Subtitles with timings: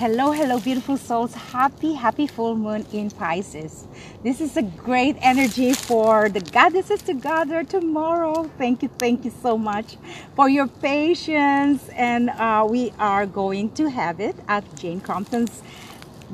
[0.00, 1.34] Hello, hello, beautiful souls.
[1.34, 3.86] Happy, happy full moon in Pisces.
[4.22, 8.50] This is a great energy for the goddesses to gather tomorrow.
[8.56, 9.98] Thank you, thank you so much
[10.34, 11.90] for your patience.
[11.90, 15.62] And uh, we are going to have it at Jane Compton's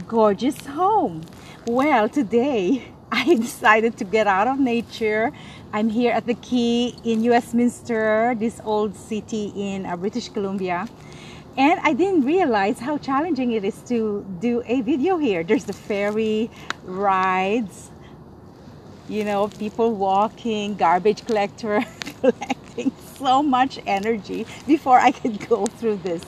[0.06, 1.22] gorgeous home.
[1.66, 5.32] Well, today I decided to get out of nature.
[5.72, 10.86] I'm here at the Quay in Westminster, this old city in uh, British Columbia
[11.56, 15.42] and I didn't realize how challenging it is to do a video here.
[15.42, 16.50] There's the ferry
[16.84, 17.90] rides,
[19.08, 21.82] you know, people walking, garbage collector
[22.20, 26.22] collecting so much energy before I could go through this.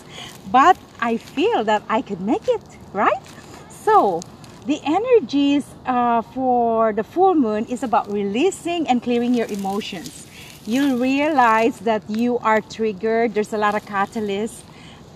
[0.50, 2.62] But I feel that I could make it,
[2.94, 3.22] right?
[3.68, 4.22] So
[4.66, 10.26] the energies uh, for the full moon is about releasing and clearing your emotions.
[10.66, 13.34] You'll realize that you are triggered.
[13.34, 14.62] There's a lot of catalysts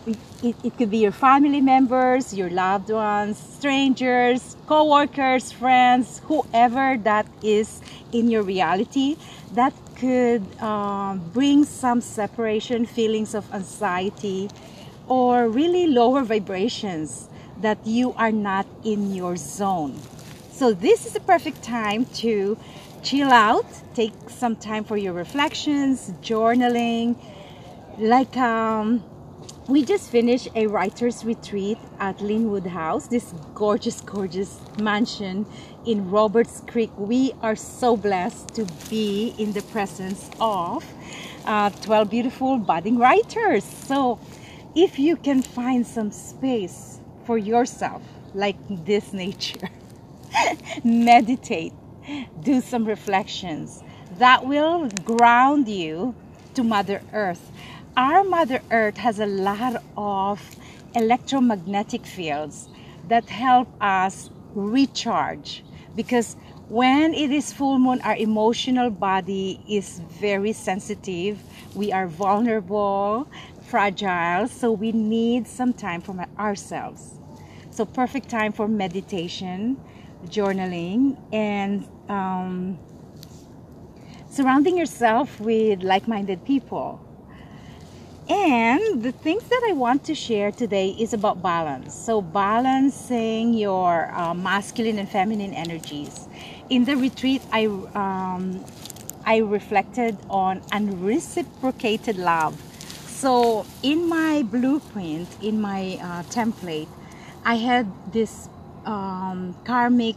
[0.07, 7.27] it, it, could be your family members, your loved ones, strangers, co-workers, friends, whoever that
[7.43, 7.81] is
[8.13, 9.17] in your reality
[9.55, 14.51] that could um, bring some separation, feelings of anxiety,
[15.07, 17.29] or really lower vibrations
[17.61, 19.95] that you are not in your zone.
[20.53, 22.59] So this is the perfect time to
[23.03, 27.17] chill out, take some time for your reflections, journaling,
[27.99, 29.05] like um,
[29.69, 35.47] we just finished a writer's retreat at Linwood House, this gorgeous, gorgeous mansion
[35.87, 36.91] in Roberts Creek.
[36.97, 40.85] We are so blessed to be in the presence of
[41.47, 43.63] uh, 12 beautiful budding writers.
[43.63, 44.19] So,
[44.75, 48.03] if you can find some space for yourself,
[48.35, 49.69] like this nature,
[50.85, 51.73] meditate,
[52.43, 53.85] do some reflections
[54.19, 56.15] that will ground you
[56.55, 57.51] to Mother Earth
[57.97, 60.41] our Mother Earth has a lot of
[60.95, 62.69] electromagnetic fields
[63.09, 65.63] that help us recharge
[65.95, 66.37] because
[66.69, 71.43] when it is full moon our emotional body is very sensitive.
[71.75, 73.29] We are vulnerable
[73.67, 77.19] fragile so we need some time for ourselves.
[77.71, 79.79] So perfect time for meditation
[80.27, 82.79] journaling and um,
[84.31, 87.02] surrounding yourself with like-minded people
[88.29, 91.95] and the things that I want to share today is about balance.
[91.95, 96.29] So, balancing your uh, masculine and feminine energies.
[96.71, 98.65] In the retreat, I um,
[99.27, 102.61] I reflected on unreciprocated love.
[103.07, 106.89] So, in my blueprint, in my uh, template,
[107.45, 108.49] I had this
[108.85, 110.17] um, karmic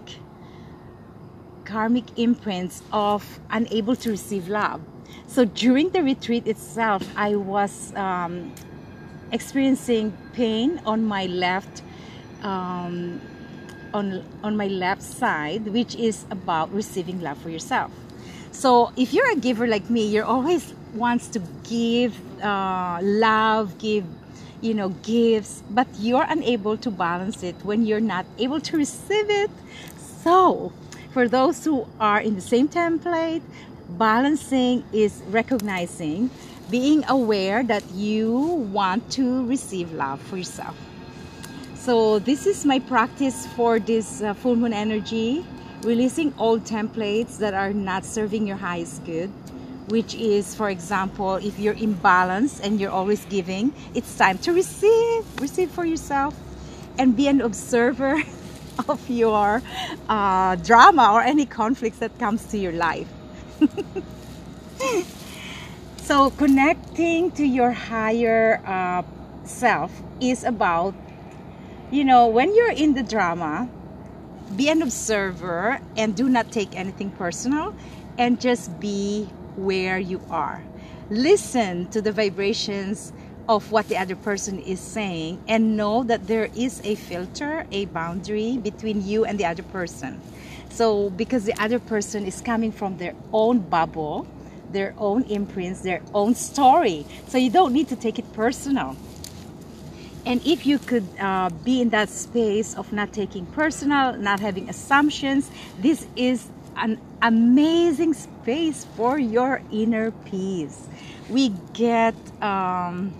[1.65, 4.81] karmic imprints of unable to receive love
[5.27, 8.53] so during the retreat itself, I was um,
[9.31, 11.81] experiencing pain on my left
[12.41, 13.19] um,
[13.93, 17.91] on on my left side, which is about receiving love for yourself.
[18.51, 24.05] So if you're a giver like me, you're always wants to give uh, love, give
[24.61, 29.29] you know gifts, but you're unable to balance it when you're not able to receive
[29.29, 29.51] it.
[30.23, 30.71] So
[31.11, 33.41] for those who are in the same template,
[33.89, 36.31] Balancing is recognizing,
[36.71, 38.33] being aware that you
[38.71, 40.75] want to receive love for yourself.
[41.75, 45.45] So this is my practice for this uh, full moon energy,
[45.83, 49.29] releasing old templates that are not serving your highest good,
[49.89, 55.23] which is, for example, if you're imbalanced and you're always giving, it's time to receive,
[55.39, 56.33] receive for yourself,
[56.97, 58.19] and be an observer
[58.89, 59.61] of your
[60.09, 63.07] uh, drama or any conflicts that comes to your life.
[65.97, 69.03] so connecting to your higher uh,
[69.45, 70.93] self is about
[71.91, 73.69] you know when you're in the drama
[74.55, 77.75] be an observer and do not take anything personal
[78.17, 80.63] and just be where you are.
[81.09, 83.11] Listen to the vibrations
[83.49, 87.85] of what the other person is saying and know that there is a filter a
[87.85, 90.19] boundary between you and the other person
[90.69, 94.27] so, because the other person is coming from their own bubble,
[94.71, 97.05] their own imprints, their own story.
[97.27, 98.95] So, you don't need to take it personal.
[100.25, 104.69] And if you could uh, be in that space of not taking personal, not having
[104.69, 110.87] assumptions, this is an amazing space for your inner peace.
[111.29, 113.13] We get um,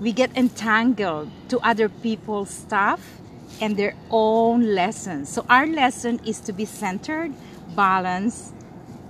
[0.00, 3.20] we get entangled to other people's stuff
[3.60, 5.28] and their own lessons.
[5.28, 7.32] So our lesson is to be centered,
[7.76, 8.54] balanced,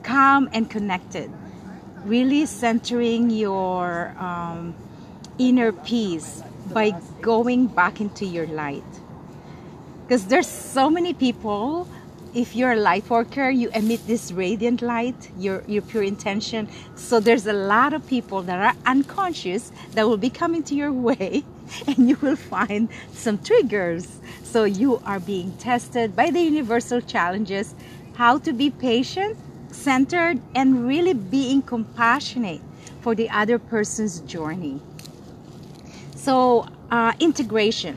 [0.03, 1.31] calm, and connected.
[2.05, 4.75] Really centering your um,
[5.39, 6.43] inner peace
[6.73, 6.91] by
[7.21, 8.85] going back into your light.
[10.03, 11.89] Because there's so many people
[12.35, 16.69] if you're a light worker, you emit this radiant light, your, your pure intention.
[16.95, 20.93] So there's a lot of people that are unconscious that will be coming to your
[21.09, 21.45] way
[21.87, 24.19] and you will find some triggers.
[24.45, 27.75] So you are being tested by the universal challenges,
[28.15, 29.37] how to be patient,
[29.71, 32.61] centered, and really being compassionate
[33.01, 34.81] for the other person's journey.
[36.15, 37.97] So uh, integration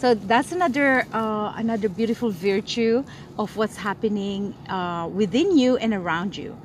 [0.00, 3.04] so that's another uh, another beautiful virtue
[3.38, 6.56] of what's happening uh, within you and around you.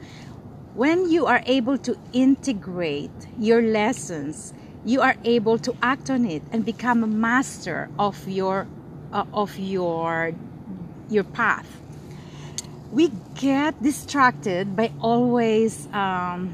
[0.74, 4.54] When you are able to integrate your lessons
[4.86, 8.68] you are able to act on it and become a master of your
[9.12, 10.32] uh, of your
[11.10, 11.68] your path.
[12.92, 16.54] We get distracted by always um,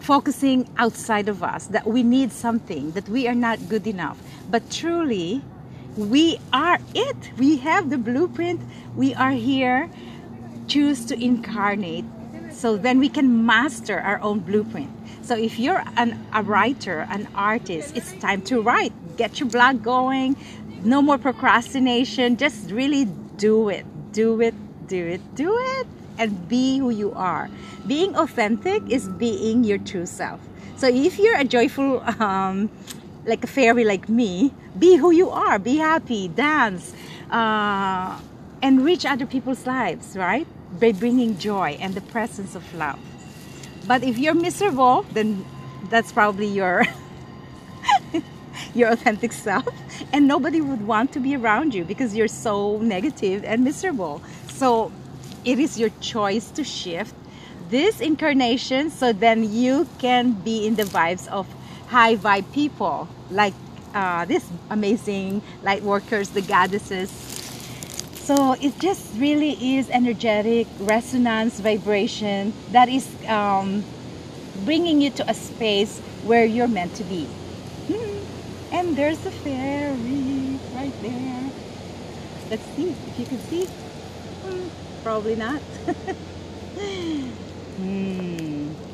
[0.00, 4.18] focusing outside of us that we need something that we are not good enough.
[4.50, 5.42] But truly
[5.96, 7.16] we are it.
[7.38, 8.60] We have the blueprint.
[8.96, 9.90] We are here.
[10.68, 12.04] Choose to incarnate
[12.52, 14.90] so then we can master our own blueprint.
[15.22, 18.92] So if you're an, a writer, an artist, it's time to write.
[19.16, 20.36] Get your blog going.
[20.82, 22.36] No more procrastination.
[22.36, 23.06] Just really
[23.36, 23.86] do it.
[24.12, 24.54] Do it.
[24.88, 25.34] Do it.
[25.34, 25.86] Do it.
[26.18, 27.48] And be who you are.
[27.86, 30.40] Being authentic is being your true self.
[30.76, 32.70] So if you're a joyful um,
[33.26, 36.94] like a fairy like me, be who you are, be happy, dance,
[37.30, 38.18] uh,
[38.62, 40.46] and reach other people's lives, right?
[40.78, 42.98] By bringing joy and the presence of love.
[43.86, 45.44] But if you're miserable, then
[45.88, 46.84] that's probably your
[48.74, 49.66] your authentic self
[50.12, 54.22] and nobody would want to be around you because you're so negative and miserable.
[54.48, 54.92] So
[55.44, 57.14] it is your choice to shift
[57.70, 61.46] this incarnation so then you can be in the vibes of
[61.90, 63.52] high vibe people like
[63.94, 67.10] uh, this amazing light workers, the goddesses.
[68.14, 73.82] So it just really is energetic resonance vibration that is um,
[74.64, 77.24] bringing you to a space where you're meant to be.
[77.90, 78.74] Hmm.
[78.74, 81.50] And there's a fairy right there.
[82.50, 83.66] Let's see if you can see.
[83.66, 84.68] Hmm.
[85.02, 85.60] Probably not.
[87.76, 88.89] hmm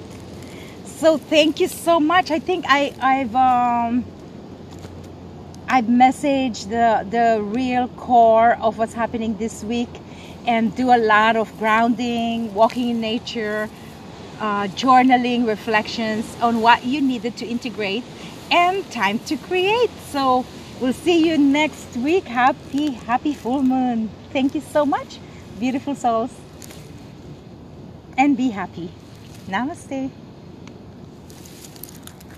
[0.98, 2.30] so thank you so much.
[2.30, 4.04] I think i i've um
[5.68, 9.88] i've messaged the the real core of what's happening this week
[10.46, 13.68] and do a lot of grounding walking in nature
[14.40, 18.04] uh, journaling reflections on what you needed to integrate
[18.50, 19.90] and time to create.
[20.10, 20.44] So
[20.80, 22.24] we'll see you next week.
[22.24, 24.10] Happy happy full moon.
[24.32, 25.18] Thank you so much.
[25.58, 26.32] Beautiful souls.
[28.16, 28.90] And be happy.
[29.48, 30.10] Namaste